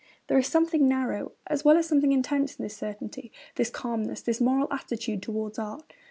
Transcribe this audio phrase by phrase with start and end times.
[0.25, 4.41] There is something narrow as well as something intense in this certainty, this calmness, this
[4.41, 5.93] moral attitude towards art.